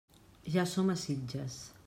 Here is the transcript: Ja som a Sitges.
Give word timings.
Ja 0.45 0.65
som 0.65 0.89
a 0.89 0.95
Sitges. 0.95 1.63